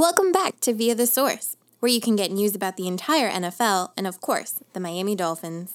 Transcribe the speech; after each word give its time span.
Welcome 0.00 0.32
back 0.32 0.60
to 0.60 0.72
Via 0.72 0.94
the 0.94 1.06
Source, 1.06 1.58
where 1.80 1.92
you 1.92 2.00
can 2.00 2.16
get 2.16 2.32
news 2.32 2.54
about 2.54 2.78
the 2.78 2.86
entire 2.86 3.30
NFL 3.30 3.90
and, 3.98 4.06
of 4.06 4.18
course, 4.22 4.58
the 4.72 4.80
Miami 4.80 5.14
Dolphins. 5.14 5.74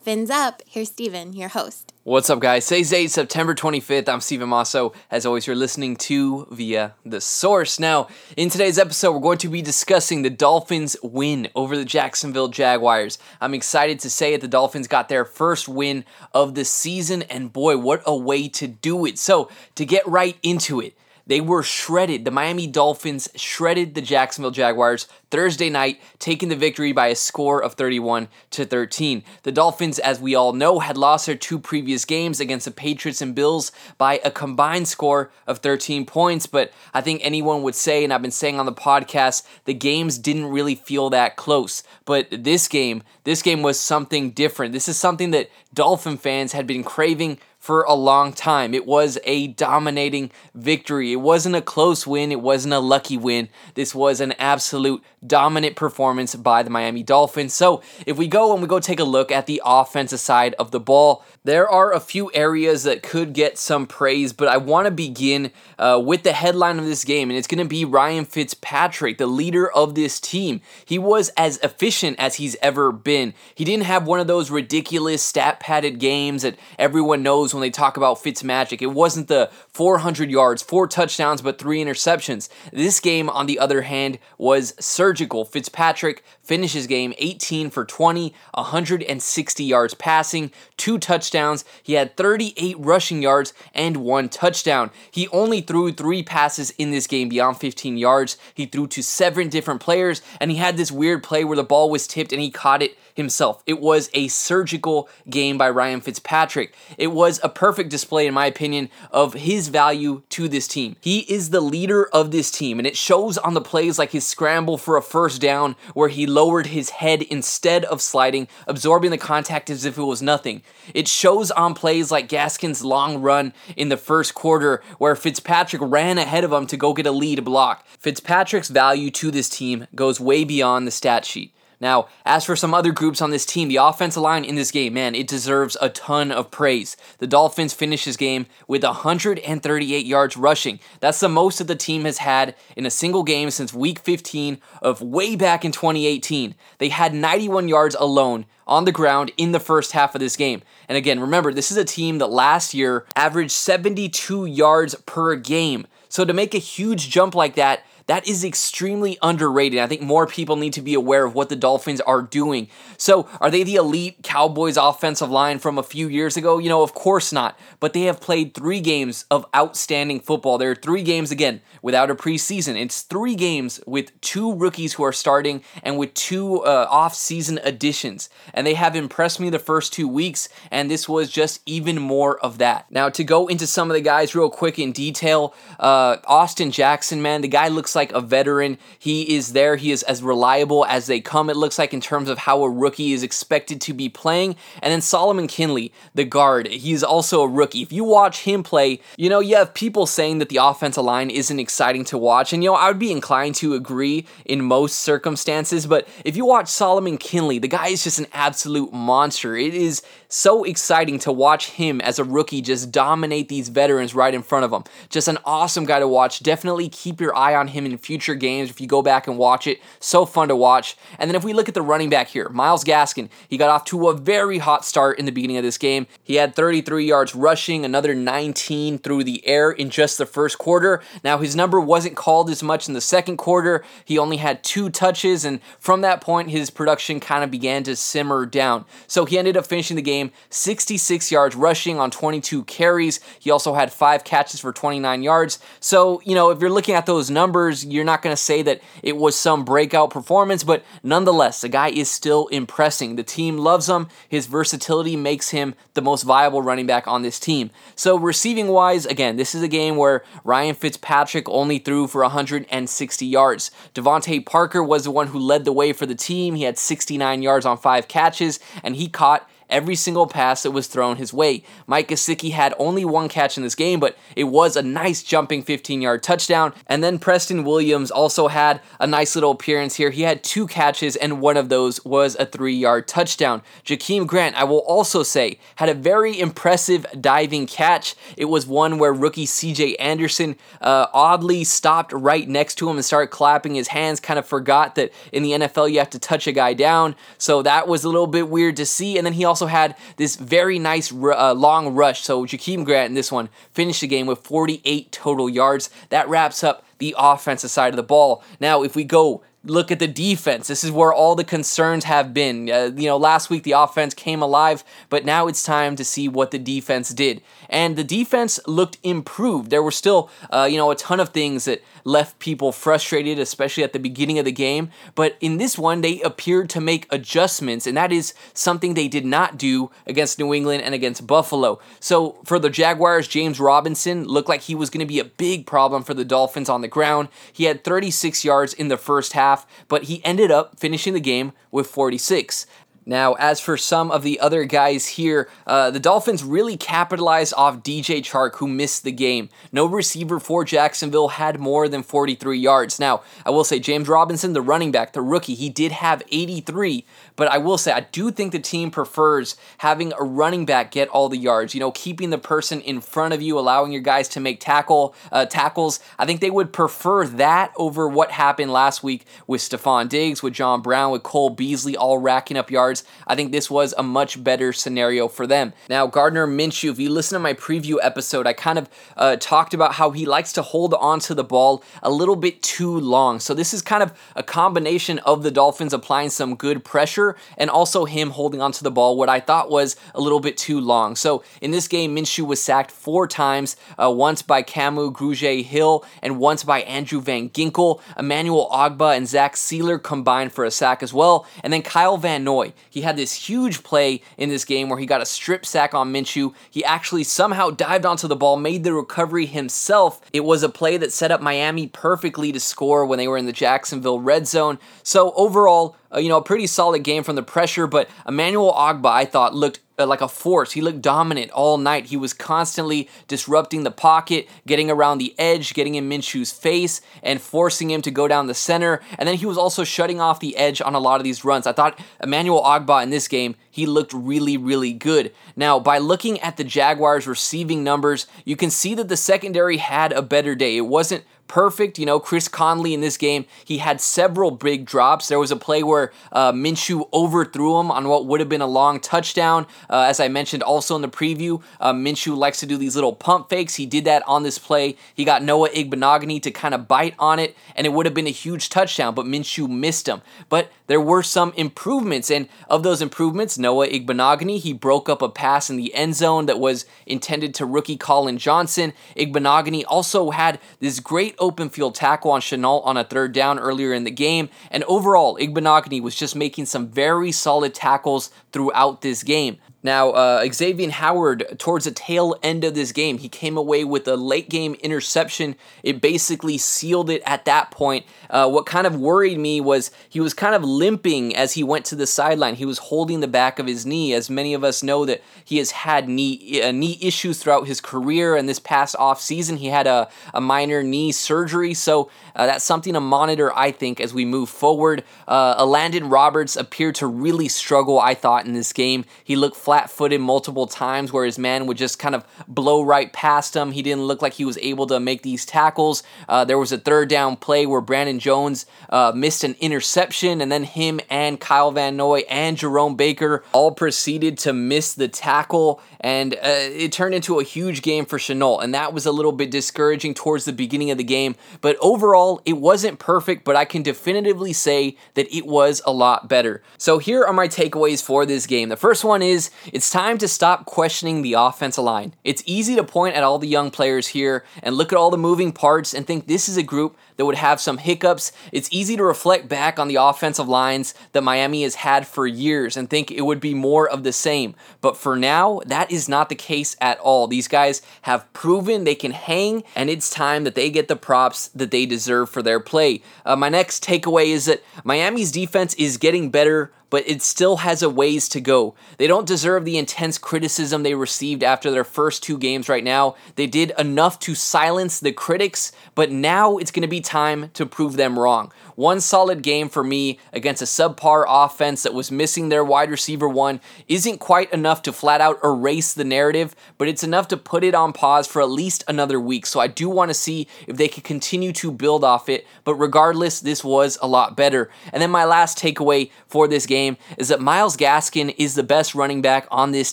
Fins 0.00 0.30
up, 0.30 0.62
here's 0.64 0.90
Steven, 0.90 1.32
your 1.32 1.48
host. 1.48 1.92
What's 2.04 2.30
up, 2.30 2.38
guys? 2.38 2.68
Today's 2.68 2.90
date, 2.90 3.10
September 3.10 3.52
25th. 3.52 4.08
I'm 4.08 4.20
Steven 4.20 4.48
Masso. 4.48 4.92
As 5.10 5.26
always, 5.26 5.48
you're 5.48 5.56
listening 5.56 5.96
to 5.96 6.46
Via 6.52 6.94
the 7.04 7.20
Source. 7.20 7.80
Now, 7.80 8.06
in 8.36 8.48
today's 8.48 8.78
episode, 8.78 9.10
we're 9.10 9.18
going 9.18 9.38
to 9.38 9.48
be 9.48 9.60
discussing 9.60 10.22
the 10.22 10.30
Dolphins' 10.30 10.96
win 11.02 11.48
over 11.56 11.76
the 11.76 11.84
Jacksonville 11.84 12.46
Jaguars. 12.46 13.18
I'm 13.40 13.54
excited 13.54 13.98
to 14.00 14.08
say 14.08 14.34
it. 14.34 14.40
The 14.40 14.46
Dolphins 14.46 14.86
got 14.86 15.08
their 15.08 15.24
first 15.24 15.68
win 15.68 16.04
of 16.32 16.54
the 16.54 16.64
season, 16.64 17.22
and 17.22 17.52
boy, 17.52 17.76
what 17.76 18.04
a 18.06 18.16
way 18.16 18.46
to 18.50 18.68
do 18.68 19.04
it. 19.04 19.18
So, 19.18 19.50
to 19.74 19.84
get 19.84 20.06
right 20.06 20.38
into 20.44 20.80
it, 20.80 20.94
they 21.26 21.40
were 21.40 21.62
shredded. 21.62 22.24
The 22.24 22.30
Miami 22.30 22.66
Dolphins 22.66 23.28
shredded 23.34 23.94
the 23.94 24.02
Jacksonville 24.02 24.50
Jaguars 24.50 25.08
Thursday 25.30 25.70
night, 25.70 26.00
taking 26.18 26.48
the 26.48 26.56
victory 26.56 26.92
by 26.92 27.08
a 27.08 27.16
score 27.16 27.62
of 27.62 27.74
31 27.74 28.28
to 28.50 28.64
13. 28.64 29.24
The 29.42 29.52
Dolphins, 29.52 29.98
as 29.98 30.20
we 30.20 30.34
all 30.34 30.52
know, 30.52 30.78
had 30.78 30.96
lost 30.96 31.26
their 31.26 31.34
two 31.34 31.58
previous 31.58 32.04
games 32.04 32.40
against 32.40 32.66
the 32.66 32.70
Patriots 32.70 33.20
and 33.20 33.34
Bills 33.34 33.72
by 33.98 34.20
a 34.24 34.30
combined 34.30 34.86
score 34.86 35.30
of 35.46 35.58
13 35.58 36.06
points, 36.06 36.46
but 36.46 36.72
I 36.92 37.00
think 37.00 37.20
anyone 37.24 37.62
would 37.62 37.74
say 37.74 38.04
and 38.04 38.12
I've 38.12 38.22
been 38.22 38.30
saying 38.30 38.60
on 38.60 38.66
the 38.66 38.72
podcast, 38.72 39.42
the 39.64 39.74
games 39.74 40.18
didn't 40.18 40.46
really 40.46 40.74
feel 40.74 41.10
that 41.10 41.36
close. 41.36 41.82
But 42.04 42.28
this 42.30 42.68
game, 42.68 43.02
this 43.24 43.42
game 43.42 43.62
was 43.62 43.80
something 43.80 44.30
different. 44.30 44.72
This 44.72 44.88
is 44.88 44.96
something 44.96 45.30
that 45.32 45.50
Dolphin 45.72 46.16
fans 46.16 46.52
had 46.52 46.66
been 46.66 46.84
craving 46.84 47.38
for 47.64 47.80
a 47.84 47.94
long 47.94 48.30
time. 48.30 48.74
It 48.74 48.84
was 48.84 49.18
a 49.24 49.46
dominating 49.46 50.30
victory. 50.54 51.12
It 51.12 51.22
wasn't 51.22 51.56
a 51.56 51.62
close 51.62 52.06
win, 52.06 52.30
it 52.30 52.42
wasn't 52.42 52.74
a 52.74 52.78
lucky 52.78 53.16
win. 53.16 53.48
This 53.72 53.94
was 53.94 54.20
an 54.20 54.32
absolute 54.32 55.02
dominant 55.26 55.74
performance 55.74 56.34
by 56.34 56.62
the 56.62 56.68
Miami 56.68 57.02
Dolphins. 57.02 57.54
So, 57.54 57.80
if 58.04 58.18
we 58.18 58.28
go 58.28 58.52
and 58.52 58.60
we 58.60 58.68
go 58.68 58.80
take 58.80 59.00
a 59.00 59.04
look 59.04 59.32
at 59.32 59.46
the 59.46 59.62
offensive 59.64 60.20
side 60.20 60.52
of 60.58 60.72
the 60.72 60.80
ball, 60.80 61.24
there 61.44 61.66
are 61.66 61.92
a 61.92 62.00
few 62.00 62.30
areas 62.34 62.82
that 62.82 63.02
could 63.02 63.32
get 63.32 63.56
some 63.58 63.86
praise, 63.86 64.34
but 64.34 64.48
I 64.48 64.58
want 64.58 64.84
to 64.86 64.90
begin 64.90 65.50
uh, 65.78 66.02
with 66.04 66.22
the 66.22 66.32
headline 66.32 66.78
of 66.78 66.84
this 66.84 67.04
game, 67.04 67.30
and 67.30 67.38
it's 67.38 67.46
going 67.46 67.62
to 67.62 67.68
be 67.68 67.86
Ryan 67.86 68.26
Fitzpatrick, 68.26 69.16
the 69.16 69.26
leader 69.26 69.70
of 69.70 69.94
this 69.94 70.20
team. 70.20 70.60
He 70.84 70.98
was 70.98 71.30
as 71.36 71.56
efficient 71.58 72.18
as 72.18 72.34
he's 72.34 72.56
ever 72.60 72.92
been. 72.92 73.32
He 73.54 73.64
didn't 73.64 73.84
have 73.84 74.06
one 74.06 74.20
of 74.20 74.26
those 74.26 74.50
ridiculous 74.50 75.22
stat 75.22 75.60
padded 75.60 75.98
games 75.98 76.42
that 76.42 76.58
everyone 76.78 77.22
knows 77.22 77.53
when 77.54 77.60
they 77.60 77.70
talk 77.70 77.96
about 77.96 78.22
Fitzmagic. 78.22 78.82
It 78.82 78.88
wasn't 78.88 79.28
the 79.28 79.50
400 79.72 80.30
yards, 80.30 80.62
four 80.62 80.86
touchdowns, 80.86 81.40
but 81.40 81.58
three 81.58 81.82
interceptions. 81.82 82.48
This 82.72 83.00
game, 83.00 83.30
on 83.30 83.46
the 83.46 83.58
other 83.58 83.82
hand, 83.82 84.18
was 84.36 84.74
surgical. 84.78 85.44
Fitzpatrick 85.44 86.24
finishes 86.44 86.86
game 86.86 87.14
18 87.18 87.70
for 87.70 87.84
20, 87.84 88.34
160 88.54 89.64
yards 89.64 89.94
passing, 89.94 90.52
two 90.76 90.98
touchdowns. 90.98 91.64
He 91.82 91.94
had 91.94 92.16
38 92.16 92.76
rushing 92.78 93.22
yards 93.22 93.52
and 93.74 93.98
one 93.98 94.28
touchdown. 94.28 94.90
He 95.10 95.28
only 95.28 95.60
threw 95.60 95.92
three 95.92 96.22
passes 96.22 96.70
in 96.70 96.90
this 96.90 97.06
game 97.06 97.28
beyond 97.28 97.58
15 97.58 97.96
yards. 97.96 98.36
He 98.54 98.66
threw 98.66 98.86
to 98.88 99.02
seven 99.02 99.48
different 99.48 99.80
players, 99.80 100.22
and 100.40 100.50
he 100.50 100.58
had 100.58 100.76
this 100.76 100.92
weird 100.92 101.22
play 101.22 101.44
where 101.44 101.56
the 101.56 101.64
ball 101.64 101.90
was 101.90 102.06
tipped 102.06 102.32
and 102.32 102.40
he 102.40 102.50
caught 102.50 102.82
it 102.82 102.96
himself. 103.14 103.62
It 103.66 103.80
was 103.80 104.10
a 104.12 104.28
surgical 104.28 105.08
game 105.30 105.56
by 105.56 105.70
Ryan 105.70 106.00
Fitzpatrick. 106.00 106.74
It 106.98 107.08
was 107.08 107.40
a 107.42 107.48
perfect 107.48 107.90
display, 107.90 108.26
in 108.26 108.34
my 108.34 108.46
opinion, 108.46 108.90
of 109.10 109.34
his 109.34 109.68
value 109.68 110.22
to 110.30 110.48
this 110.48 110.68
team. 110.68 110.96
He 111.00 111.20
is 111.20 111.50
the 111.50 111.60
leader 111.60 112.06
of 112.06 112.30
this 112.30 112.50
team, 112.50 112.78
and 112.78 112.86
it 112.86 112.96
shows 112.96 113.38
on 113.38 113.54
the 113.54 113.60
plays 113.60 113.98
like 113.98 114.10
his 114.10 114.26
scramble 114.26 114.76
for 114.76 114.96
a 114.96 115.02
first 115.02 115.40
down 115.40 115.76
where 115.94 116.08
he 116.08 116.26
lowered 116.34 116.66
his 116.66 116.90
head 116.90 117.22
instead 117.22 117.84
of 117.84 118.02
sliding, 118.02 118.48
absorbing 118.66 119.10
the 119.12 119.18
contact 119.18 119.70
as 119.70 119.84
if 119.84 119.96
it 119.96 120.02
was 120.02 120.20
nothing. 120.20 120.62
It 120.92 121.08
shows 121.08 121.50
on 121.52 121.74
plays 121.74 122.10
like 122.10 122.28
Gaskin's 122.28 122.84
long 122.84 123.22
run 123.22 123.54
in 123.76 123.88
the 123.88 123.96
first 123.96 124.34
quarter 124.34 124.82
where 124.98 125.14
Fitzpatrick 125.14 125.80
ran 125.82 126.18
ahead 126.18 126.44
of 126.44 126.52
him 126.52 126.66
to 126.66 126.76
go 126.76 126.92
get 126.92 127.06
a 127.06 127.12
lead 127.12 127.44
block. 127.44 127.86
Fitzpatrick's 128.00 128.68
value 128.68 129.10
to 129.12 129.30
this 129.30 129.48
team 129.48 129.86
goes 129.94 130.20
way 130.20 130.42
beyond 130.44 130.86
the 130.86 130.90
stat 130.90 131.24
sheet. 131.24 131.53
Now, 131.80 132.08
as 132.24 132.44
for 132.44 132.56
some 132.56 132.74
other 132.74 132.92
groups 132.92 133.20
on 133.20 133.30
this 133.30 133.46
team, 133.46 133.68
the 133.68 133.76
offensive 133.76 134.22
line 134.22 134.44
in 134.44 134.54
this 134.54 134.70
game, 134.70 134.94
man, 134.94 135.14
it 135.14 135.26
deserves 135.26 135.76
a 135.80 135.88
ton 135.88 136.30
of 136.30 136.50
praise. 136.50 136.96
The 137.18 137.26
Dolphins 137.26 137.74
finished 137.74 138.04
this 138.04 138.16
game 138.16 138.46
with 138.66 138.82
138 138.82 140.06
yards 140.06 140.36
rushing. 140.36 140.80
That's 141.00 141.20
the 141.20 141.28
most 141.28 141.58
that 141.58 141.68
the 141.68 141.76
team 141.76 142.04
has 142.04 142.18
had 142.18 142.54
in 142.76 142.86
a 142.86 142.90
single 142.90 143.22
game 143.22 143.50
since 143.50 143.74
week 143.74 143.98
15 143.98 144.58
of 144.82 145.02
way 145.02 145.36
back 145.36 145.64
in 145.64 145.72
2018. 145.72 146.54
They 146.78 146.88
had 146.88 147.14
91 147.14 147.68
yards 147.68 147.94
alone 147.94 148.46
on 148.66 148.84
the 148.84 148.92
ground 148.92 149.30
in 149.36 149.52
the 149.52 149.60
first 149.60 149.92
half 149.92 150.14
of 150.14 150.20
this 150.20 150.36
game. 150.36 150.62
And 150.88 150.96
again, 150.96 151.20
remember, 151.20 151.52
this 151.52 151.70
is 151.70 151.76
a 151.76 151.84
team 151.84 152.18
that 152.18 152.28
last 152.28 152.74
year 152.74 153.04
averaged 153.14 153.52
72 153.52 154.46
yards 154.46 154.94
per 155.06 155.36
game. 155.36 155.86
So 156.08 156.24
to 156.24 156.32
make 156.32 156.54
a 156.54 156.58
huge 156.58 157.10
jump 157.10 157.34
like 157.34 157.56
that, 157.56 157.84
that 158.06 158.28
is 158.28 158.44
extremely 158.44 159.18
underrated. 159.22 159.78
I 159.78 159.86
think 159.86 160.02
more 160.02 160.26
people 160.26 160.56
need 160.56 160.74
to 160.74 160.82
be 160.82 160.94
aware 160.94 161.24
of 161.24 161.34
what 161.34 161.48
the 161.48 161.56
Dolphins 161.56 162.00
are 162.02 162.22
doing. 162.22 162.68
So, 162.98 163.28
are 163.40 163.50
they 163.50 163.62
the 163.62 163.76
elite 163.76 164.18
Cowboys 164.22 164.76
offensive 164.76 165.30
line 165.30 165.58
from 165.58 165.78
a 165.78 165.82
few 165.82 166.08
years 166.08 166.36
ago? 166.36 166.58
You 166.58 166.68
know, 166.68 166.82
of 166.82 166.94
course 166.94 167.32
not. 167.32 167.58
But 167.80 167.92
they 167.92 168.02
have 168.02 168.20
played 168.20 168.54
three 168.54 168.80
games 168.80 169.24
of 169.30 169.46
outstanding 169.56 170.20
football. 170.20 170.58
There 170.58 170.70
are 170.70 170.74
three 170.74 171.02
games, 171.02 171.30
again, 171.30 171.62
without 171.80 172.10
a 172.10 172.14
preseason. 172.14 172.80
It's 172.80 173.02
three 173.02 173.34
games 173.34 173.80
with 173.86 174.18
two 174.20 174.54
rookies 174.54 174.94
who 174.94 175.04
are 175.04 175.12
starting 175.12 175.62
and 175.82 175.98
with 175.98 176.12
two 176.14 176.62
uh, 176.62 176.86
off-season 176.90 177.58
additions. 177.62 178.28
And 178.52 178.66
they 178.66 178.74
have 178.74 178.96
impressed 178.96 179.40
me 179.40 179.50
the 179.50 179.58
first 179.58 179.92
two 179.92 180.08
weeks, 180.08 180.48
and 180.70 180.90
this 180.90 181.08
was 181.08 181.30
just 181.30 181.60
even 181.66 182.00
more 182.00 182.38
of 182.40 182.58
that. 182.58 182.90
Now, 182.90 183.08
to 183.08 183.24
go 183.24 183.46
into 183.46 183.66
some 183.66 183.90
of 183.90 183.94
the 183.94 184.00
guys 184.00 184.34
real 184.34 184.50
quick 184.50 184.78
in 184.78 184.92
detail, 184.92 185.54
uh, 185.80 186.18
Austin 186.26 186.70
Jackson, 186.70 187.22
man, 187.22 187.40
the 187.40 187.48
guy 187.48 187.68
looks 187.68 187.93
like 187.94 188.12
a 188.12 188.20
veteran. 188.20 188.78
He 188.98 189.36
is 189.36 189.52
there. 189.52 189.76
He 189.76 189.92
is 189.92 190.02
as 190.04 190.22
reliable 190.22 190.84
as 190.86 191.06
they 191.06 191.20
come, 191.20 191.50
it 191.50 191.56
looks 191.56 191.78
like, 191.78 191.94
in 191.94 192.00
terms 192.00 192.28
of 192.28 192.38
how 192.38 192.62
a 192.62 192.70
rookie 192.70 193.12
is 193.12 193.22
expected 193.22 193.80
to 193.82 193.92
be 193.92 194.08
playing. 194.08 194.56
And 194.82 194.92
then 194.92 195.00
Solomon 195.00 195.46
Kindley, 195.46 195.92
the 196.14 196.24
guard, 196.24 196.66
he's 196.68 197.02
also 197.02 197.42
a 197.42 197.48
rookie. 197.48 197.82
If 197.82 197.92
you 197.92 198.04
watch 198.04 198.42
him 198.42 198.62
play, 198.62 199.00
you 199.16 199.28
know, 199.28 199.40
you 199.40 199.56
have 199.56 199.74
people 199.74 200.06
saying 200.06 200.38
that 200.38 200.48
the 200.48 200.58
offensive 200.58 201.04
line 201.04 201.30
isn't 201.30 201.58
exciting 201.58 202.04
to 202.06 202.18
watch. 202.18 202.52
And, 202.52 202.62
you 202.62 202.70
know, 202.70 202.76
I 202.76 202.88
would 202.88 202.98
be 202.98 203.12
inclined 203.12 203.54
to 203.56 203.74
agree 203.74 204.26
in 204.44 204.62
most 204.62 205.00
circumstances. 205.00 205.86
But 205.86 206.08
if 206.24 206.36
you 206.36 206.44
watch 206.44 206.68
Solomon 206.68 207.18
Kindley, 207.18 207.58
the 207.58 207.68
guy 207.68 207.88
is 207.88 208.04
just 208.04 208.18
an 208.18 208.26
absolute 208.32 208.92
monster. 208.92 209.56
It 209.56 209.74
is 209.74 210.02
so 210.34 210.64
exciting 210.64 211.16
to 211.20 211.30
watch 211.30 211.70
him 211.70 212.00
as 212.00 212.18
a 212.18 212.24
rookie 212.24 212.60
just 212.60 212.90
dominate 212.90 213.48
these 213.48 213.68
veterans 213.68 214.16
right 214.16 214.34
in 214.34 214.42
front 214.42 214.64
of 214.64 214.72
him. 214.72 214.82
Just 215.08 215.28
an 215.28 215.38
awesome 215.44 215.84
guy 215.84 216.00
to 216.00 216.08
watch. 216.08 216.42
Definitely 216.42 216.88
keep 216.88 217.20
your 217.20 217.36
eye 217.36 217.54
on 217.54 217.68
him 217.68 217.86
in 217.86 217.96
future 217.98 218.34
games 218.34 218.68
if 218.68 218.80
you 218.80 218.88
go 218.88 219.00
back 219.00 219.28
and 219.28 219.38
watch 219.38 219.68
it. 219.68 219.80
So 220.00 220.26
fun 220.26 220.48
to 220.48 220.56
watch. 220.56 220.96
And 221.20 221.30
then 221.30 221.36
if 221.36 221.44
we 221.44 221.52
look 221.52 221.68
at 221.68 221.74
the 221.74 221.82
running 221.82 222.10
back 222.10 222.26
here, 222.26 222.48
Myles 222.48 222.82
Gaskin, 222.82 223.28
he 223.48 223.56
got 223.56 223.70
off 223.70 223.84
to 223.86 224.08
a 224.08 224.16
very 224.16 224.58
hot 224.58 224.84
start 224.84 225.20
in 225.20 225.24
the 225.24 225.30
beginning 225.30 225.56
of 225.56 225.62
this 225.62 225.78
game. 225.78 226.08
He 226.24 226.34
had 226.34 226.56
33 226.56 227.06
yards 227.06 227.36
rushing, 227.36 227.84
another 227.84 228.12
19 228.12 228.98
through 228.98 229.22
the 229.22 229.46
air 229.46 229.70
in 229.70 229.88
just 229.88 230.18
the 230.18 230.26
first 230.26 230.58
quarter. 230.58 231.00
Now, 231.22 231.38
his 231.38 231.54
number 231.54 231.80
wasn't 231.80 232.16
called 232.16 232.50
as 232.50 232.60
much 232.60 232.88
in 232.88 232.94
the 232.94 233.00
second 233.00 233.36
quarter. 233.36 233.84
He 234.04 234.18
only 234.18 234.38
had 234.38 234.64
two 234.64 234.90
touches, 234.90 235.44
and 235.44 235.60
from 235.78 236.00
that 236.00 236.20
point, 236.20 236.50
his 236.50 236.70
production 236.70 237.20
kind 237.20 237.44
of 237.44 237.52
began 237.52 237.84
to 237.84 237.94
simmer 237.94 238.46
down. 238.46 238.84
So 239.06 239.26
he 239.26 239.38
ended 239.38 239.56
up 239.56 239.66
finishing 239.66 239.94
the 239.94 240.02
game 240.02 240.23
66 240.50 241.30
yards 241.30 241.56
rushing 241.56 241.98
on 241.98 242.10
22 242.10 242.64
carries. 242.64 243.20
He 243.38 243.50
also 243.50 243.74
had 243.74 243.92
five 243.92 244.24
catches 244.24 244.60
for 244.60 244.72
29 244.72 245.22
yards. 245.22 245.58
So, 245.80 246.20
you 246.24 246.34
know, 246.34 246.50
if 246.50 246.60
you're 246.60 246.70
looking 246.70 246.94
at 246.94 247.06
those 247.06 247.30
numbers, 247.30 247.84
you're 247.84 248.04
not 248.04 248.22
going 248.22 248.34
to 248.34 248.40
say 248.40 248.62
that 248.62 248.80
it 249.02 249.16
was 249.16 249.36
some 249.36 249.64
breakout 249.64 250.10
performance, 250.10 250.64
but 250.64 250.84
nonetheless, 251.02 251.60
the 251.60 251.68
guy 251.68 251.88
is 251.88 252.10
still 252.10 252.46
impressing. 252.48 253.16
The 253.16 253.22
team 253.22 253.58
loves 253.58 253.88
him. 253.88 254.08
His 254.28 254.46
versatility 254.46 255.16
makes 255.16 255.50
him 255.50 255.74
the 255.94 256.02
most 256.02 256.22
viable 256.22 256.62
running 256.62 256.86
back 256.86 257.06
on 257.06 257.22
this 257.22 257.40
team. 257.40 257.70
So, 257.96 258.18
receiving 258.18 258.68
wise, 258.68 259.06
again, 259.06 259.36
this 259.36 259.54
is 259.54 259.62
a 259.62 259.68
game 259.68 259.96
where 259.96 260.24
Ryan 260.44 260.74
Fitzpatrick 260.74 261.48
only 261.48 261.78
threw 261.78 262.06
for 262.06 262.22
160 262.22 263.26
yards. 263.26 263.70
DeVante 263.94 264.44
Parker 264.44 264.82
was 264.82 265.04
the 265.04 265.10
one 265.10 265.28
who 265.28 265.38
led 265.38 265.64
the 265.64 265.72
way 265.72 265.92
for 265.92 266.06
the 266.06 266.14
team. 266.14 266.54
He 266.54 266.64
had 266.64 266.78
69 266.78 267.42
yards 267.42 267.66
on 267.66 267.76
five 267.76 268.08
catches, 268.08 268.60
and 268.82 268.96
he 268.96 269.08
caught 269.08 269.48
every 269.70 269.94
single 269.94 270.26
pass 270.26 270.62
that 270.62 270.70
was 270.70 270.86
thrown 270.86 271.16
his 271.16 271.32
way. 271.32 271.62
Mike 271.86 272.08
Gesicki 272.08 272.52
had 272.52 272.74
only 272.78 273.04
one 273.04 273.28
catch 273.28 273.56
in 273.56 273.62
this 273.62 273.74
game, 273.74 274.00
but 274.00 274.16
it 274.36 274.44
was 274.44 274.76
a 274.76 274.82
nice 274.82 275.22
jumping 275.22 275.62
15 275.62 276.02
yard 276.02 276.22
touchdown. 276.22 276.72
And 276.86 277.02
then 277.02 277.18
Preston 277.18 277.64
Williams 277.64 278.10
also 278.10 278.48
had 278.48 278.80
a 279.00 279.06
nice 279.06 279.34
little 279.34 279.52
appearance 279.52 279.96
here. 279.96 280.10
He 280.10 280.22
had 280.22 280.42
two 280.42 280.66
catches, 280.66 281.16
and 281.16 281.40
one 281.40 281.56
of 281.56 281.68
those 281.68 282.04
was 282.04 282.36
a 282.38 282.46
three 282.46 282.74
yard 282.74 283.08
touchdown. 283.08 283.62
Jakeem 283.84 284.26
Grant, 284.26 284.56
I 284.56 284.64
will 284.64 284.78
also 284.78 285.22
say, 285.22 285.58
had 285.76 285.88
a 285.88 285.94
very 285.94 286.38
impressive 286.38 287.06
diving 287.20 287.66
catch. 287.66 288.14
It 288.36 288.46
was 288.46 288.66
one 288.66 288.98
where 288.98 289.12
rookie 289.12 289.46
CJ 289.46 290.00
Henderson 290.00 290.56
uh, 290.80 291.06
oddly 291.12 291.64
stopped 291.64 292.12
right 292.12 292.48
next 292.48 292.76
to 292.76 292.88
him 292.88 292.96
and 292.96 293.04
started 293.04 293.28
clapping 293.28 293.74
his 293.74 293.88
hands, 293.88 294.20
kind 294.20 294.38
of 294.38 294.46
forgot 294.46 294.94
that 294.94 295.12
in 295.32 295.42
the 295.42 295.52
NFL 295.52 295.90
you 295.90 295.98
have 295.98 296.10
to 296.10 296.18
touch 296.18 296.46
a 296.46 296.52
guy 296.52 296.74
down. 296.74 297.16
So 297.38 297.62
that 297.62 297.88
was 297.88 298.04
a 298.04 298.08
little 298.08 298.26
bit 298.26 298.48
weird 298.48 298.76
to 298.76 298.86
see. 298.86 299.16
And 299.16 299.26
then 299.26 299.32
he 299.32 299.44
also 299.44 299.53
had 299.62 299.96
this 300.16 300.36
very 300.36 300.78
nice 300.78 301.12
uh, 301.12 301.54
long 301.54 301.94
rush. 301.94 302.22
So 302.22 302.44
Jakeem 302.44 302.84
Grant 302.84 303.08
in 303.08 303.14
this 303.14 303.32
one 303.32 303.48
finished 303.72 304.00
the 304.00 304.06
game 304.06 304.26
with 304.26 304.40
48 304.40 305.12
total 305.12 305.48
yards. 305.48 305.90
That 306.10 306.28
wraps 306.28 306.62
up 306.62 306.84
the 306.98 307.14
offensive 307.18 307.70
side 307.70 307.92
of 307.92 307.96
the 307.96 308.02
ball. 308.02 308.42
Now, 308.60 308.82
if 308.82 308.94
we 308.94 309.04
go 309.04 309.42
look 309.64 309.90
at 309.90 309.98
the 309.98 310.08
defense. 310.08 310.68
This 310.68 310.84
is 310.84 310.90
where 310.90 311.12
all 311.12 311.34
the 311.34 311.44
concerns 311.44 312.04
have 312.04 312.34
been. 312.34 312.70
Uh, 312.70 312.90
you 312.94 313.06
know, 313.06 313.16
last 313.16 313.50
week 313.50 313.62
the 313.62 313.72
offense 313.72 314.14
came 314.14 314.42
alive, 314.42 314.84
but 315.08 315.24
now 315.24 315.46
it's 315.46 315.62
time 315.62 315.96
to 315.96 316.04
see 316.04 316.28
what 316.28 316.50
the 316.50 316.58
defense 316.58 317.10
did. 317.10 317.42
And 317.74 317.96
the 317.96 318.04
defense 318.04 318.58
looked 318.66 318.96
improved. 319.02 319.70
There 319.70 319.82
were 319.82 319.90
still, 319.90 320.30
uh, 320.50 320.68
you 320.70 320.78
know, 320.78 320.90
a 320.90 320.96
ton 320.96 321.20
of 321.20 321.28
things 321.30 321.66
that 321.66 321.82
left 322.04 322.38
people 322.38 322.72
frustrated, 322.72 323.38
especially 323.38 323.82
at 323.82 323.92
the 323.92 323.98
beginning 323.98 324.38
of 324.38 324.44
the 324.44 324.52
game. 324.52 324.90
But 325.14 325.36
in 325.40 325.58
this 325.58 325.76
one, 325.76 326.00
they 326.00 326.20
appeared 326.22 326.70
to 326.70 326.80
make 326.80 327.06
adjustments, 327.10 327.86
and 327.86 327.96
that 327.96 328.12
is 328.12 328.34
something 328.52 328.94
they 328.94 329.08
did 329.08 329.24
not 329.24 329.58
do 329.58 329.90
against 330.06 330.38
New 330.38 330.54
England 330.54 330.82
and 330.82 330.94
against 330.94 331.26
Buffalo. 331.26 331.80
So 332.00 332.36
for 332.44 332.58
the 332.58 332.70
Jaguars, 332.70 333.28
James 333.28 333.60
Robinson 333.60 334.24
looked 334.24 334.48
like 334.48 334.62
he 334.62 334.74
was 334.74 334.90
going 334.90 335.04
to 335.04 335.06
be 335.06 335.18
a 335.18 335.24
big 335.24 335.66
problem 335.66 336.02
for 336.02 336.14
the 336.14 336.24
Dolphins 336.24 336.68
on 336.68 336.80
the 336.80 336.88
ground. 336.88 337.28
He 337.52 337.64
had 337.64 337.84
36 337.84 338.44
yards 338.44 338.72
in 338.72 338.88
the 338.88 338.96
first 338.96 339.32
half 339.32 339.44
half, 339.44 339.66
but 339.88 340.04
he 340.04 340.24
ended 340.24 340.50
up 340.50 340.78
finishing 340.78 341.12
the 341.12 341.20
game 341.20 341.52
with 341.70 341.86
46. 341.86 342.66
Now, 343.06 343.34
as 343.34 343.60
for 343.60 343.76
some 343.76 344.10
of 344.10 344.22
the 344.22 344.40
other 344.40 344.64
guys 344.64 345.06
here, 345.06 345.48
uh, 345.66 345.90
the 345.90 346.00
Dolphins 346.00 346.42
really 346.42 346.76
capitalized 346.76 347.52
off 347.54 347.82
DJ 347.82 348.20
Chark, 348.20 348.56
who 348.56 348.66
missed 348.66 349.04
the 349.04 349.12
game. 349.12 349.50
No 349.72 349.84
receiver 349.84 350.40
for 350.40 350.64
Jacksonville 350.64 351.28
had 351.28 351.60
more 351.60 351.86
than 351.86 352.02
43 352.02 352.58
yards. 352.58 352.98
Now, 352.98 353.22
I 353.44 353.50
will 353.50 353.64
say 353.64 353.78
James 353.78 354.08
Robinson, 354.08 354.54
the 354.54 354.62
running 354.62 354.90
back, 354.90 355.12
the 355.12 355.20
rookie, 355.20 355.54
he 355.54 355.68
did 355.68 355.92
have 355.92 356.22
83, 356.30 357.04
but 357.36 357.48
I 357.48 357.58
will 357.58 357.76
say 357.76 357.92
I 357.92 358.00
do 358.00 358.30
think 358.30 358.52
the 358.52 358.58
team 358.58 358.90
prefers 358.90 359.56
having 359.78 360.12
a 360.18 360.22
running 360.22 360.64
back 360.64 360.90
get 360.90 361.08
all 361.08 361.28
the 361.28 361.36
yards. 361.36 361.74
You 361.74 361.80
know, 361.80 361.92
keeping 361.92 362.30
the 362.30 362.38
person 362.38 362.80
in 362.80 363.00
front 363.02 363.34
of 363.34 363.42
you, 363.42 363.58
allowing 363.58 363.92
your 363.92 364.00
guys 364.00 364.28
to 364.30 364.40
make 364.40 364.60
tackle 364.60 365.14
uh, 365.30 365.44
tackles. 365.44 366.00
I 366.18 366.24
think 366.24 366.40
they 366.40 366.50
would 366.50 366.72
prefer 366.72 367.26
that 367.26 367.72
over 367.76 368.08
what 368.08 368.30
happened 368.30 368.72
last 368.72 369.02
week 369.02 369.26
with 369.46 369.60
Stefon 369.60 370.08
Diggs, 370.08 370.42
with 370.42 370.54
John 370.54 370.80
Brown, 370.80 371.12
with 371.12 371.22
Cole 371.22 371.50
Beasley, 371.50 371.96
all 371.96 372.16
racking 372.18 372.56
up 372.56 372.70
yards 372.70 372.93
yards. 372.94 373.04
I 373.26 373.34
think 373.34 373.52
this 373.52 373.70
was 373.70 373.94
a 373.96 374.02
much 374.02 374.42
better 374.42 374.72
scenario 374.72 375.28
for 375.28 375.46
them. 375.46 375.72
Now, 375.88 376.06
Gardner 376.06 376.46
Minshew, 376.46 376.90
if 376.90 376.98
you 376.98 377.10
listen 377.10 377.36
to 377.36 377.40
my 377.40 377.54
preview 377.54 377.96
episode, 378.02 378.46
I 378.46 378.52
kind 378.52 378.78
of 378.78 378.88
uh, 379.16 379.36
talked 379.36 379.74
about 379.74 379.94
how 379.94 380.10
he 380.10 380.26
likes 380.26 380.52
to 380.54 380.62
hold 380.62 380.94
on 380.94 381.20
to 381.20 381.34
the 381.34 381.44
ball 381.44 381.82
a 382.02 382.10
little 382.10 382.36
bit 382.36 382.62
too 382.62 382.98
long. 382.98 383.40
So 383.40 383.54
this 383.54 383.74
is 383.74 383.82
kind 383.82 384.02
of 384.02 384.12
a 384.36 384.42
combination 384.42 385.18
of 385.20 385.42
the 385.42 385.50
Dolphins 385.50 385.92
applying 385.92 386.30
some 386.30 386.56
good 386.56 386.84
pressure 386.84 387.36
and 387.58 387.70
also 387.70 388.04
him 388.04 388.30
holding 388.30 388.60
on 388.60 388.72
to 388.72 388.84
the 388.84 388.90
ball, 388.90 389.16
what 389.16 389.28
I 389.28 389.40
thought 389.40 389.70
was 389.70 389.96
a 390.14 390.20
little 390.20 390.40
bit 390.40 390.56
too 390.56 390.80
long. 390.80 391.16
So 391.16 391.42
in 391.60 391.70
this 391.70 391.88
game, 391.88 392.14
Minshew 392.14 392.46
was 392.46 392.60
sacked 392.62 392.90
four 392.90 393.26
times, 393.26 393.76
uh, 394.02 394.10
once 394.10 394.42
by 394.42 394.62
Kamu 394.62 395.12
Grugier-Hill 395.12 396.04
and 396.22 396.38
once 396.38 396.64
by 396.64 396.82
Andrew 396.82 397.20
Van 397.20 397.48
Ginkel. 397.50 398.00
Emmanuel 398.18 398.68
Ogbah 398.70 399.16
and 399.16 399.26
Zach 399.26 399.54
Sieler 399.54 400.02
combined 400.02 400.52
for 400.52 400.64
a 400.64 400.70
sack 400.70 401.02
as 401.02 401.12
well. 401.12 401.46
And 401.62 401.72
then 401.72 401.82
Kyle 401.82 402.16
Van 402.16 402.44
Noy, 402.44 402.72
he 402.88 403.02
had 403.02 403.16
this 403.16 403.32
huge 403.32 403.82
play 403.82 404.22
in 404.38 404.48
this 404.48 404.64
game 404.64 404.88
where 404.88 404.98
he 404.98 405.06
got 405.06 405.20
a 405.20 405.26
strip 405.26 405.66
sack 405.66 405.94
on 405.94 406.12
Minshew. 406.12 406.54
He 406.70 406.84
actually 406.84 407.24
somehow 407.24 407.70
dived 407.70 408.06
onto 408.06 408.28
the 408.28 408.36
ball, 408.36 408.56
made 408.56 408.84
the 408.84 408.92
recovery 408.92 409.46
himself. 409.46 410.20
It 410.32 410.44
was 410.44 410.62
a 410.62 410.68
play 410.68 410.96
that 410.96 411.12
set 411.12 411.30
up 411.30 411.40
Miami 411.40 411.86
perfectly 411.86 412.52
to 412.52 412.60
score 412.60 413.04
when 413.06 413.18
they 413.18 413.28
were 413.28 413.38
in 413.38 413.46
the 413.46 413.52
Jacksonville 413.52 414.20
red 414.20 414.46
zone. 414.46 414.78
So 415.02 415.32
overall, 415.32 415.96
uh, 416.14 416.18
you 416.18 416.28
know, 416.28 416.38
a 416.38 416.42
pretty 416.42 416.66
solid 416.66 417.02
game 417.02 417.22
from 417.22 417.36
the 417.36 417.42
pressure, 417.42 417.86
but 417.86 418.08
Emmanuel 418.26 418.72
Ogbah, 418.72 419.10
I 419.10 419.24
thought, 419.24 419.54
looked 419.54 419.80
uh, 419.98 420.06
like 420.06 420.20
a 420.20 420.28
force. 420.28 420.72
He 420.72 420.80
looked 420.80 421.02
dominant 421.02 421.50
all 421.52 421.78
night. 421.78 422.06
He 422.06 422.16
was 422.16 422.32
constantly 422.32 423.08
disrupting 423.28 423.84
the 423.84 423.90
pocket, 423.90 424.48
getting 424.66 424.90
around 424.90 425.18
the 425.18 425.34
edge, 425.38 425.74
getting 425.74 425.94
in 425.94 426.08
Minshew's 426.08 426.52
face, 426.52 427.00
and 427.22 427.40
forcing 427.40 427.90
him 427.90 428.02
to 428.02 428.10
go 428.10 428.28
down 428.28 428.46
the 428.46 428.54
center. 428.54 429.00
And 429.18 429.28
then 429.28 429.36
he 429.36 429.46
was 429.46 429.58
also 429.58 429.84
shutting 429.84 430.20
off 430.20 430.40
the 430.40 430.56
edge 430.56 430.80
on 430.80 430.94
a 430.94 430.98
lot 430.98 431.20
of 431.20 431.24
these 431.24 431.44
runs. 431.44 431.66
I 431.66 431.72
thought 431.72 431.98
Emmanuel 432.22 432.62
Ogbah 432.62 433.02
in 433.02 433.10
this 433.10 433.28
game, 433.28 433.56
he 433.70 433.86
looked 433.86 434.12
really, 434.12 434.56
really 434.56 434.92
good. 434.92 435.32
Now, 435.56 435.80
by 435.80 435.98
looking 435.98 436.40
at 436.40 436.56
the 436.56 436.64
Jaguars' 436.64 437.26
receiving 437.26 437.82
numbers, 437.82 438.26
you 438.44 438.56
can 438.56 438.70
see 438.70 438.94
that 438.94 439.08
the 439.08 439.16
secondary 439.16 439.78
had 439.78 440.12
a 440.12 440.22
better 440.22 440.54
day. 440.54 440.76
It 440.76 440.82
wasn't 440.82 441.24
perfect. 441.48 441.98
You 441.98 442.06
know, 442.06 442.20
Chris 442.20 442.48
Conley 442.48 442.94
in 442.94 443.00
this 443.00 443.16
game, 443.16 443.46
he 443.64 443.78
had 443.78 444.00
several 444.00 444.50
big 444.50 444.84
drops. 444.84 445.28
There 445.28 445.38
was 445.38 445.50
a 445.50 445.56
play 445.56 445.82
where 445.82 446.12
uh, 446.32 446.52
Minshew 446.52 447.08
overthrew 447.12 447.78
him 447.78 447.90
on 447.90 448.08
what 448.08 448.26
would 448.26 448.40
have 448.40 448.48
been 448.48 448.60
a 448.60 448.66
long 448.66 449.00
touchdown. 449.00 449.66
Uh, 449.88 450.06
as 450.08 450.20
I 450.20 450.28
mentioned 450.28 450.62
also 450.62 450.96
in 450.96 451.02
the 451.02 451.08
preview, 451.08 451.62
uh, 451.80 451.92
Minshew 451.92 452.36
likes 452.36 452.60
to 452.60 452.66
do 452.66 452.76
these 452.76 452.94
little 452.94 453.12
pump 453.14 453.48
fakes. 453.48 453.74
He 453.76 453.86
did 453.86 454.04
that 454.04 454.22
on 454.26 454.42
this 454.42 454.58
play. 454.58 454.96
He 455.14 455.24
got 455.24 455.42
Noah 455.42 455.70
Igbinoghene 455.70 456.42
to 456.42 456.50
kind 456.50 456.74
of 456.74 456.88
bite 456.88 457.14
on 457.18 457.38
it, 457.38 457.56
and 457.76 457.86
it 457.86 457.90
would 457.90 458.06
have 458.06 458.14
been 458.14 458.26
a 458.26 458.30
huge 458.30 458.68
touchdown, 458.68 459.14
but 459.14 459.26
Minshew 459.26 459.68
missed 459.68 460.08
him. 460.08 460.22
But 460.48 460.70
there 460.86 461.00
were 461.00 461.22
some 461.22 461.52
improvements, 461.56 462.30
and 462.30 462.48
of 462.68 462.82
those 462.82 463.00
improvements, 463.00 463.58
Noah 463.58 463.88
Igbinoghene, 463.88 464.58
he 464.58 464.72
broke 464.72 465.08
up 465.08 465.22
a 465.22 465.28
pass 465.28 465.70
in 465.70 465.76
the 465.76 465.94
end 465.94 466.14
zone 466.14 466.46
that 466.46 466.58
was 466.58 466.84
intended 467.06 467.54
to 467.54 467.66
rookie 467.66 467.96
Collin 467.96 468.38
Johnson. 468.38 468.92
Igbinoghene 469.16 469.84
also 469.88 470.30
had 470.30 470.58
this 470.80 471.00
great 471.00 471.33
great 471.34 471.44
open 471.44 471.68
field 471.68 471.94
tackle 471.94 472.30
on 472.30 472.40
Shenault 472.40 472.84
on 472.84 472.96
a 472.96 473.04
third 473.04 473.32
down 473.32 473.58
earlier 473.58 473.92
in 473.92 474.04
the 474.04 474.10
game. 474.10 474.48
And 474.70 474.84
overall, 474.84 475.36
Igbinoghene 475.38 476.02
was 476.02 476.14
just 476.14 476.36
making 476.36 476.66
some 476.66 476.88
very 476.88 477.32
solid 477.32 477.74
tackles 477.74 478.30
throughout 478.52 479.00
this 479.00 479.22
game. 479.22 479.58
Now, 479.84 480.12
uh, 480.12 480.48
Xavier 480.50 480.90
Howard, 480.90 481.58
towards 481.58 481.84
the 481.84 481.90
tail 481.90 482.34
end 482.42 482.64
of 482.64 482.74
this 482.74 482.90
game, 482.90 483.18
he 483.18 483.28
came 483.28 483.58
away 483.58 483.84
with 483.84 484.08
a 484.08 484.16
late 484.16 484.48
game 484.48 484.74
interception. 484.82 485.56
It 485.82 486.00
basically 486.00 486.56
sealed 486.56 487.10
it 487.10 487.22
at 487.26 487.44
that 487.44 487.70
point. 487.70 488.06
Uh, 488.30 488.48
what 488.48 488.64
kind 488.64 488.86
of 488.86 488.96
worried 488.96 489.38
me 489.38 489.60
was 489.60 489.90
he 490.08 490.20
was 490.20 490.32
kind 490.32 490.54
of 490.54 490.64
limping 490.64 491.36
as 491.36 491.52
he 491.52 491.62
went 491.62 491.84
to 491.84 491.96
the 491.96 492.06
sideline. 492.06 492.54
He 492.54 492.64
was 492.64 492.78
holding 492.78 493.20
the 493.20 493.28
back 493.28 493.58
of 493.58 493.66
his 493.66 493.84
knee, 493.84 494.14
as 494.14 494.30
many 494.30 494.54
of 494.54 494.64
us 494.64 494.82
know 494.82 495.04
that 495.04 495.22
he 495.44 495.58
has 495.58 495.70
had 495.72 496.08
knee 496.08 496.62
uh, 496.62 496.72
knee 496.72 496.98
issues 497.02 497.38
throughout 497.38 497.66
his 497.66 497.82
career. 497.82 498.36
And 498.36 498.48
this 498.48 498.58
past 498.58 498.96
off 498.98 499.20
season, 499.20 499.58
he 499.58 499.66
had 499.66 499.86
a, 499.86 500.08
a 500.32 500.40
minor 500.40 500.82
knee 500.82 501.12
surgery. 501.12 501.74
So 501.74 502.10
uh, 502.34 502.46
that's 502.46 502.64
something 502.64 502.94
to 502.94 503.00
monitor, 503.00 503.54
I 503.54 503.70
think, 503.70 504.00
as 504.00 504.14
we 504.14 504.24
move 504.24 504.48
forward. 504.48 505.04
Uh, 505.28 505.90
Roberts 506.04 506.56
appeared 506.56 506.94
to 506.94 507.06
really 507.06 507.48
struggle, 507.48 508.00
I 508.00 508.14
thought, 508.14 508.46
in 508.46 508.54
this 508.54 508.72
game. 508.72 509.04
He 509.22 509.36
looked 509.36 509.56
flat 509.56 509.73
flat 509.74 509.90
footed 509.90 510.20
multiple 510.20 510.68
times 510.68 511.12
where 511.12 511.24
his 511.24 511.36
man 511.36 511.66
would 511.66 511.76
just 511.76 511.98
kind 511.98 512.14
of 512.14 512.24
blow 512.46 512.80
right 512.80 513.12
past 513.12 513.56
him. 513.56 513.72
He 513.72 513.82
didn't 513.82 514.04
look 514.04 514.22
like 514.22 514.34
he 514.34 514.44
was 514.44 514.56
able 514.58 514.86
to 514.86 515.00
make 515.00 515.22
these 515.22 515.44
tackles. 515.44 516.04
Uh, 516.28 516.44
there 516.44 516.58
was 516.60 516.70
a 516.70 516.78
third 516.78 517.08
down 517.08 517.34
play 517.34 517.66
where 517.66 517.80
Brandon 517.80 518.20
Jones 518.20 518.66
uh, 518.90 519.10
missed 519.16 519.42
an 519.42 519.56
interception, 519.58 520.40
and 520.40 520.52
then 520.52 520.62
him 520.62 521.00
and 521.10 521.40
Kyle 521.40 521.72
Van 521.72 521.96
Noy 521.96 522.20
and 522.30 522.56
Jerome 522.56 522.94
Baker 522.94 523.42
all 523.52 523.72
proceeded 523.72 524.38
to 524.38 524.52
miss 524.52 524.94
the 524.94 525.08
tackle, 525.08 525.82
and 525.98 526.34
uh, 526.34 526.38
it 526.44 526.92
turned 526.92 527.16
into 527.16 527.40
a 527.40 527.42
huge 527.42 527.82
game 527.82 528.06
for 528.06 528.18
Shenault, 528.18 528.62
and 528.62 528.72
that 528.74 528.94
was 528.94 529.06
a 529.06 529.12
little 529.12 529.32
bit 529.32 529.50
discouraging 529.50 530.14
towards 530.14 530.44
the 530.44 530.52
beginning 530.52 530.92
of 530.92 530.98
the 530.98 531.04
game. 531.04 531.34
But 531.60 531.76
overall, 531.80 532.40
it 532.44 532.58
wasn't 532.58 533.00
perfect, 533.00 533.42
but 533.42 533.56
I 533.56 533.64
can 533.64 533.82
definitively 533.82 534.52
say 534.52 534.96
that 535.14 535.26
it 535.34 535.46
was 535.46 535.82
a 535.84 535.92
lot 535.92 536.28
better. 536.28 536.62
So 536.78 536.98
here 536.98 537.24
are 537.24 537.32
my 537.32 537.48
takeaways 537.48 538.00
for 538.00 538.24
this 538.24 538.46
game. 538.46 538.68
The 538.68 538.76
first 538.76 539.02
one 539.02 539.20
is 539.20 539.50
it's 539.72 539.90
time 539.90 540.18
to 540.18 540.28
stop 540.28 540.66
questioning 540.66 541.22
the 541.22 541.34
offensive 541.34 541.84
line. 541.84 542.14
It's 542.24 542.42
easy 542.46 542.76
to 542.76 542.84
point 542.84 543.16
at 543.16 543.22
all 543.22 543.38
the 543.38 543.48
young 543.48 543.70
players 543.70 544.08
here 544.08 544.44
and 544.62 544.74
look 544.74 544.92
at 544.92 544.98
all 544.98 545.10
the 545.10 545.18
moving 545.18 545.52
parts 545.52 545.94
and 545.94 546.06
think 546.06 546.26
this 546.26 546.48
is 546.48 546.56
a 546.56 546.62
group 546.62 546.96
that 547.16 547.24
would 547.24 547.36
have 547.36 547.60
some 547.60 547.78
hiccups. 547.78 548.32
It's 548.52 548.68
easy 548.72 548.96
to 548.96 549.04
reflect 549.04 549.48
back 549.48 549.78
on 549.78 549.88
the 549.88 549.96
offensive 549.96 550.48
lines 550.48 550.94
that 551.12 551.22
Miami 551.22 551.62
has 551.62 551.76
had 551.76 552.06
for 552.06 552.26
years 552.26 552.76
and 552.76 552.88
think 552.88 553.10
it 553.10 553.22
would 553.22 553.40
be 553.40 553.54
more 553.54 553.88
of 553.88 554.02
the 554.02 554.12
same. 554.12 554.54
But 554.80 554.96
for 554.96 555.16
now, 555.16 555.60
that 555.66 555.90
is 555.90 556.08
not 556.08 556.28
the 556.28 556.34
case 556.34 556.76
at 556.80 556.98
all. 556.98 557.26
These 557.26 557.48
guys 557.48 557.82
have 558.02 558.30
proven 558.32 558.84
they 558.84 558.94
can 558.94 559.12
hang, 559.12 559.64
and 559.74 559.90
it's 559.90 560.10
time 560.10 560.44
that 560.44 560.54
they 560.54 560.70
get 560.70 560.88
the 560.88 560.96
props 560.96 561.48
that 561.48 561.70
they 561.70 561.86
deserve 561.86 562.30
for 562.30 562.42
their 562.42 562.60
play. 562.60 563.02
Uh, 563.24 563.36
my 563.36 563.48
next 563.48 563.84
takeaway 563.84 564.28
is 564.28 564.46
that 564.46 564.62
Miami's 564.84 565.32
defense 565.32 565.74
is 565.74 565.96
getting 565.96 566.30
better 566.30 566.72
but 566.94 567.08
it 567.08 567.20
still 567.22 567.56
has 567.56 567.82
a 567.82 567.90
ways 567.90 568.28
to 568.28 568.40
go. 568.40 568.72
They 568.98 569.08
don't 569.08 569.26
deserve 569.26 569.64
the 569.64 569.78
intense 569.78 570.16
criticism 570.16 570.84
they 570.84 570.94
received 570.94 571.42
after 571.42 571.72
their 571.72 571.82
first 571.82 572.22
two 572.22 572.38
games 572.38 572.68
right 572.68 572.84
now. 572.84 573.16
They 573.34 573.48
did 573.48 573.72
enough 573.76 574.20
to 574.20 574.36
silence 574.36 575.00
the 575.00 575.10
critics, 575.10 575.72
but 575.96 576.12
now 576.12 576.56
it's 576.56 576.70
going 576.70 576.82
to 576.82 576.86
be 576.86 577.00
time 577.04 577.50
to 577.54 577.66
prove 577.66 577.96
them 577.96 578.18
wrong. 578.18 578.52
One 578.74 579.00
solid 579.00 579.42
game 579.42 579.68
for 579.68 579.84
me 579.84 580.18
against 580.32 580.62
a 580.62 580.64
subpar 580.64 581.24
offense 581.28 581.84
that 581.84 581.94
was 581.94 582.10
missing 582.10 582.48
their 582.48 582.64
wide 582.64 582.90
receiver 582.90 583.28
one 583.28 583.60
isn't 583.86 584.18
quite 584.18 584.52
enough 584.52 584.82
to 584.82 584.92
flat 584.92 585.20
out 585.20 585.38
erase 585.44 585.94
the 585.94 586.04
narrative, 586.04 586.56
but 586.76 586.88
it's 586.88 587.04
enough 587.04 587.28
to 587.28 587.36
put 587.36 587.62
it 587.62 587.74
on 587.74 587.92
pause 587.92 588.26
for 588.26 588.42
at 588.42 588.50
least 588.50 588.82
another 588.88 589.20
week. 589.20 589.46
So 589.46 589.60
I 589.60 589.68
do 589.68 589.88
want 589.88 590.10
to 590.10 590.14
see 590.14 590.48
if 590.66 590.76
they 590.76 590.88
can 590.88 591.02
continue 591.02 591.52
to 591.52 591.70
build 591.70 592.02
off 592.02 592.28
it, 592.28 592.46
but 592.64 592.74
regardless, 592.74 593.40
this 593.40 593.62
was 593.62 593.96
a 594.02 594.08
lot 594.08 594.36
better. 594.36 594.70
And 594.92 595.00
then 595.00 595.10
my 595.10 595.24
last 595.24 595.56
takeaway 595.58 596.10
for 596.26 596.48
this 596.48 596.66
game 596.66 596.96
is 597.16 597.28
that 597.28 597.40
Myles 597.40 597.76
Gaskin 597.76 598.34
is 598.38 598.54
the 598.54 598.62
best 598.62 598.94
running 598.94 599.22
back 599.22 599.46
on 599.50 599.70
this 599.70 599.92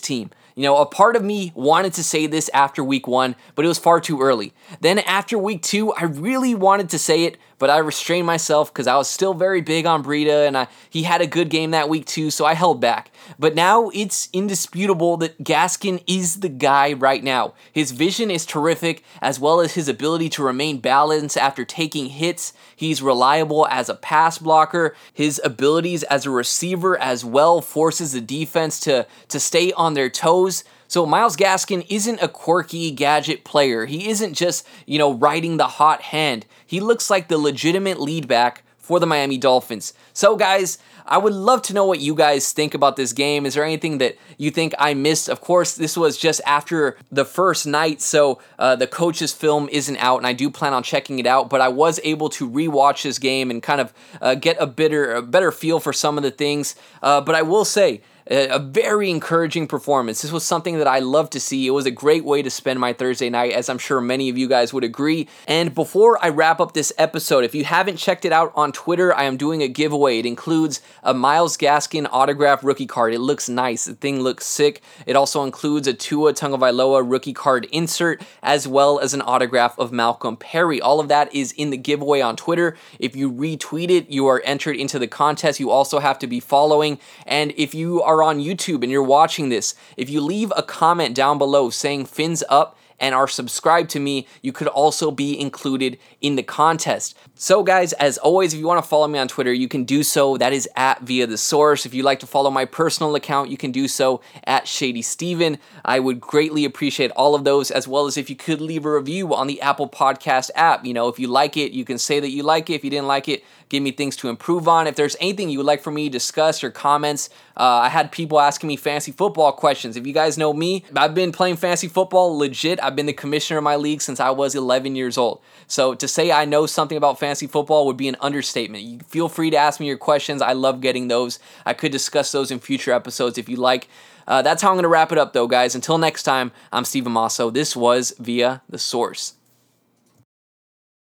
team. 0.00 0.30
You 0.54 0.64
know, 0.64 0.78
a 0.78 0.86
part 0.86 1.16
of 1.16 1.24
me 1.24 1.52
wanted 1.54 1.94
to 1.94 2.04
say 2.04 2.26
this 2.26 2.50
after 2.52 2.84
week 2.84 3.06
one, 3.06 3.36
but 3.54 3.64
it 3.64 3.68
was 3.68 3.78
far 3.78 4.00
too 4.00 4.20
early. 4.20 4.52
Then 4.80 4.98
after 5.00 5.38
week 5.38 5.62
two, 5.62 5.92
I 5.92 6.04
really 6.04 6.54
wanted 6.54 6.90
to 6.90 6.98
say 6.98 7.24
it, 7.24 7.38
but 7.62 7.70
I 7.70 7.78
restrained 7.78 8.26
myself 8.26 8.74
because 8.74 8.88
I 8.88 8.96
was 8.96 9.08
still 9.08 9.34
very 9.34 9.60
big 9.60 9.86
on 9.86 10.02
Breida 10.02 10.48
and 10.48 10.58
I, 10.58 10.66
he 10.90 11.04
had 11.04 11.20
a 11.20 11.28
good 11.28 11.48
game 11.48 11.70
that 11.70 11.88
week 11.88 12.06
too, 12.06 12.28
so 12.32 12.44
I 12.44 12.54
held 12.54 12.80
back. 12.80 13.12
But 13.38 13.54
now 13.54 13.88
it's 13.90 14.28
indisputable 14.32 15.16
that 15.18 15.44
Gaskin 15.44 16.02
is 16.08 16.40
the 16.40 16.48
guy 16.48 16.92
right 16.92 17.22
now. 17.22 17.54
His 17.72 17.92
vision 17.92 18.32
is 18.32 18.44
terrific, 18.44 19.04
as 19.20 19.38
well 19.38 19.60
as 19.60 19.74
his 19.74 19.86
ability 19.86 20.28
to 20.30 20.42
remain 20.42 20.80
balanced 20.80 21.36
after 21.36 21.64
taking 21.64 22.06
hits. 22.06 22.52
He's 22.74 23.00
reliable 23.00 23.68
as 23.68 23.88
a 23.88 23.94
pass 23.94 24.38
blocker. 24.38 24.96
His 25.12 25.40
abilities 25.44 26.02
as 26.02 26.26
a 26.26 26.30
receiver 26.30 26.98
as 26.98 27.24
well 27.24 27.60
forces 27.60 28.10
the 28.10 28.20
defense 28.20 28.80
to, 28.80 29.06
to 29.28 29.38
stay 29.38 29.72
on 29.74 29.94
their 29.94 30.10
toes. 30.10 30.64
So 30.92 31.06
Myles 31.06 31.38
Gaskin 31.38 31.86
isn't 31.88 32.20
a 32.20 32.28
quirky 32.28 32.90
gadget 32.90 33.44
player. 33.44 33.86
He 33.86 34.10
isn't 34.10 34.34
just, 34.34 34.68
you 34.84 34.98
know, 34.98 35.14
riding 35.14 35.56
the 35.56 35.66
hot 35.66 36.02
hand. 36.02 36.44
He 36.66 36.80
looks 36.80 37.08
like 37.08 37.28
the 37.28 37.38
legitimate 37.38 37.98
lead 37.98 38.28
back 38.28 38.62
for 38.76 39.00
the 39.00 39.06
Miami 39.06 39.38
Dolphins. 39.38 39.94
So 40.12 40.36
guys, 40.36 40.76
I 41.06 41.16
would 41.16 41.32
love 41.32 41.62
to 41.62 41.72
know 41.72 41.86
what 41.86 42.00
you 42.00 42.14
guys 42.14 42.52
think 42.52 42.74
about 42.74 42.96
this 42.96 43.14
game. 43.14 43.46
Is 43.46 43.54
there 43.54 43.64
anything 43.64 43.96
that 43.98 44.18
you 44.36 44.50
think 44.50 44.74
I 44.78 44.92
missed? 44.92 45.30
Of 45.30 45.40
course, 45.40 45.74
this 45.74 45.96
was 45.96 46.18
just 46.18 46.42
after 46.44 46.98
the 47.10 47.24
first 47.24 47.66
night, 47.66 48.02
so 48.02 48.40
uh, 48.58 48.76
the 48.76 48.86
coach's 48.86 49.32
film 49.32 49.70
isn't 49.72 49.96
out, 49.96 50.18
and 50.18 50.26
I 50.26 50.34
do 50.34 50.50
plan 50.50 50.74
on 50.74 50.82
checking 50.82 51.18
it 51.18 51.26
out. 51.26 51.48
But 51.48 51.62
I 51.62 51.68
was 51.68 52.00
able 52.04 52.28
to 52.30 52.46
rewatch 52.48 53.02
this 53.04 53.18
game 53.18 53.50
and 53.50 53.62
kind 53.62 53.80
of 53.80 53.94
uh, 54.20 54.34
get 54.34 54.58
a 54.60 54.66
better, 54.66 55.14
a 55.14 55.22
better 55.22 55.52
feel 55.52 55.80
for 55.80 55.94
some 55.94 56.18
of 56.18 56.22
the 56.22 56.30
things. 56.30 56.74
Uh, 57.02 57.22
but 57.22 57.34
I 57.34 57.40
will 57.40 57.64
say, 57.64 58.02
a 58.26 58.58
very 58.58 59.10
encouraging 59.10 59.66
performance. 59.66 60.22
This 60.22 60.32
was 60.32 60.44
something 60.44 60.78
that 60.78 60.86
I 60.86 61.00
love 61.00 61.30
to 61.30 61.40
see. 61.40 61.66
It 61.66 61.70
was 61.70 61.86
a 61.86 61.90
great 61.90 62.24
way 62.24 62.42
to 62.42 62.50
spend 62.50 62.78
my 62.78 62.92
Thursday 62.92 63.30
night, 63.30 63.52
as 63.52 63.68
I'm 63.68 63.78
sure 63.78 64.00
many 64.00 64.28
of 64.28 64.38
you 64.38 64.48
guys 64.48 64.72
would 64.72 64.84
agree. 64.84 65.28
And 65.48 65.74
before 65.74 66.22
I 66.24 66.28
wrap 66.28 66.60
up 66.60 66.72
this 66.72 66.92
episode, 66.98 67.44
if 67.44 67.54
you 67.54 67.64
haven't 67.64 67.96
checked 67.96 68.24
it 68.24 68.32
out 68.32 68.52
on 68.54 68.72
Twitter, 68.72 69.14
I 69.14 69.24
am 69.24 69.36
doing 69.36 69.62
a 69.62 69.68
giveaway. 69.68 70.18
It 70.18 70.26
includes 70.26 70.80
a 71.02 71.12
Myles 71.12 71.56
Gaskin 71.56 72.08
autograph 72.12 72.62
rookie 72.62 72.86
card. 72.86 73.12
It 73.14 73.20
looks 73.20 73.48
nice. 73.48 73.86
The 73.86 73.94
thing 73.94 74.20
looks 74.20 74.46
sick. 74.46 74.82
It 75.06 75.16
also 75.16 75.42
includes 75.44 75.88
a 75.88 75.94
Tua 75.94 76.32
Tagovailoa 76.32 77.02
rookie 77.04 77.32
card 77.32 77.66
insert, 77.72 78.22
as 78.42 78.68
well 78.68 78.98
as 78.98 79.14
an 79.14 79.22
autograph 79.22 79.78
of 79.78 79.92
Malcolm 79.92 80.36
Perry. 80.36 80.80
All 80.80 81.00
of 81.00 81.08
that 81.08 81.34
is 81.34 81.52
in 81.52 81.70
the 81.70 81.76
giveaway 81.76 82.20
on 82.20 82.36
Twitter. 82.36 82.76
If 82.98 83.16
you 83.16 83.32
retweet 83.32 83.90
it, 83.90 84.10
you 84.10 84.26
are 84.26 84.42
entered 84.44 84.76
into 84.76 84.98
the 84.98 85.08
contest. 85.08 85.60
You 85.60 85.70
also 85.70 85.98
have 85.98 86.18
to 86.20 86.26
be 86.26 86.40
following. 86.40 86.98
And 87.26 87.52
if 87.56 87.74
you 87.74 88.02
are 88.02 88.11
are 88.12 88.22
on 88.22 88.38
YouTube 88.38 88.82
and 88.82 88.90
you're 88.90 89.02
watching 89.02 89.48
this, 89.48 89.74
if 89.96 90.10
you 90.10 90.20
leave 90.20 90.52
a 90.56 90.62
comment 90.62 91.14
down 91.14 91.38
below 91.38 91.70
saying 91.70 92.06
fins 92.06 92.44
up 92.48 92.78
and 93.02 93.16
are 93.16 93.26
subscribed 93.26 93.90
to 93.90 93.98
me, 93.98 94.28
you 94.42 94.52
could 94.52 94.68
also 94.68 95.10
be 95.10 95.38
included 95.38 95.98
in 96.20 96.36
the 96.36 96.42
contest. 96.42 97.18
So, 97.34 97.64
guys, 97.64 97.92
as 97.94 98.16
always, 98.16 98.54
if 98.54 98.60
you 98.60 98.66
want 98.66 98.82
to 98.82 98.88
follow 98.88 99.08
me 99.08 99.18
on 99.18 99.26
Twitter, 99.26 99.52
you 99.52 99.66
can 99.66 99.82
do 99.82 100.04
so. 100.04 100.36
That 100.36 100.52
is 100.52 100.68
at 100.76 101.02
via 101.02 101.26
the 101.26 101.36
source. 101.36 101.84
If 101.84 101.94
you'd 101.94 102.04
like 102.04 102.20
to 102.20 102.28
follow 102.28 102.48
my 102.48 102.64
personal 102.64 103.16
account, 103.16 103.50
you 103.50 103.56
can 103.56 103.72
do 103.72 103.88
so 103.88 104.22
at 104.44 104.68
Shady 104.68 105.02
Steven. 105.02 105.58
I 105.84 105.98
would 105.98 106.20
greatly 106.20 106.64
appreciate 106.64 107.10
all 107.12 107.34
of 107.34 107.42
those, 107.42 107.72
as 107.72 107.88
well 107.88 108.06
as 108.06 108.16
if 108.16 108.30
you 108.30 108.36
could 108.36 108.60
leave 108.60 108.86
a 108.86 108.94
review 108.94 109.34
on 109.34 109.48
the 109.48 109.60
Apple 109.60 109.88
Podcast 109.88 110.50
app. 110.54 110.86
You 110.86 110.94
know, 110.94 111.08
if 111.08 111.18
you 111.18 111.26
like 111.26 111.56
it, 111.56 111.72
you 111.72 111.84
can 111.84 111.98
say 111.98 112.20
that 112.20 112.30
you 112.30 112.44
like 112.44 112.70
it. 112.70 112.74
If 112.74 112.84
you 112.84 112.90
didn't 112.90 113.08
like 113.08 113.28
it, 113.28 113.42
give 113.72 113.82
me 113.82 113.90
things 113.90 114.16
to 114.16 114.28
improve 114.28 114.68
on. 114.68 114.86
If 114.86 114.96
there's 114.96 115.16
anything 115.18 115.48
you 115.48 115.56
would 115.58 115.66
like 115.66 115.82
for 115.82 115.90
me 115.90 116.04
to 116.04 116.12
discuss 116.12 116.62
or 116.62 116.70
comments, 116.70 117.30
uh, 117.56 117.62
I 117.62 117.88
had 117.88 118.12
people 118.12 118.38
asking 118.38 118.68
me 118.68 118.76
fantasy 118.76 119.12
football 119.12 119.50
questions. 119.50 119.96
If 119.96 120.06
you 120.06 120.12
guys 120.12 120.36
know 120.36 120.52
me, 120.52 120.84
I've 120.94 121.14
been 121.14 121.32
playing 121.32 121.56
fantasy 121.56 121.88
football 121.88 122.36
legit. 122.36 122.82
I've 122.82 122.94
been 122.94 123.06
the 123.06 123.14
commissioner 123.14 123.56
of 123.58 123.64
my 123.64 123.76
league 123.76 124.02
since 124.02 124.20
I 124.20 124.28
was 124.28 124.54
11 124.54 124.94
years 124.94 125.16
old. 125.16 125.40
So 125.68 125.94
to 125.94 126.06
say 126.06 126.30
I 126.30 126.44
know 126.44 126.66
something 126.66 126.98
about 126.98 127.18
fantasy 127.18 127.46
football 127.46 127.86
would 127.86 127.96
be 127.96 128.08
an 128.08 128.16
understatement. 128.20 128.84
You 128.84 128.98
feel 129.08 129.30
free 129.30 129.48
to 129.48 129.56
ask 129.56 129.80
me 129.80 129.86
your 129.86 129.96
questions. 129.96 130.42
I 130.42 130.52
love 130.52 130.82
getting 130.82 131.08
those. 131.08 131.38
I 131.64 131.72
could 131.72 131.92
discuss 131.92 132.30
those 132.30 132.50
in 132.50 132.58
future 132.58 132.92
episodes 132.92 133.38
if 133.38 133.48
you 133.48 133.56
like. 133.56 133.88
Uh, 134.28 134.42
that's 134.42 134.60
how 134.60 134.68
I'm 134.68 134.74
going 134.74 134.82
to 134.82 134.88
wrap 134.88 135.12
it 135.12 135.18
up, 135.18 135.32
though, 135.32 135.48
guys. 135.48 135.74
Until 135.74 135.96
next 135.96 136.24
time, 136.24 136.52
I'm 136.72 136.84
Steven 136.84 137.10
Amaso. 137.10 137.50
This 137.50 137.74
was 137.74 138.12
Via 138.18 138.60
the 138.68 138.78
Source. 138.78 139.34